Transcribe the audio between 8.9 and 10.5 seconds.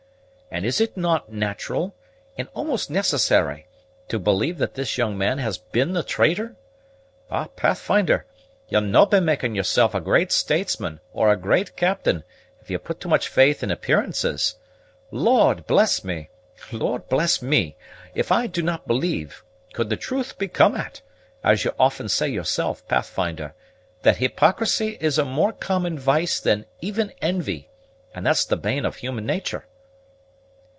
be making yourself a great